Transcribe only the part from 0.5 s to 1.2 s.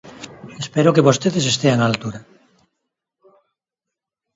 Espero que